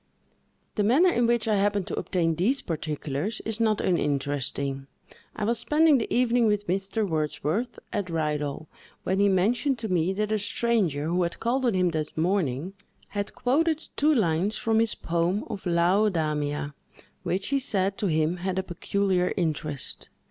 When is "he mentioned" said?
9.19-9.77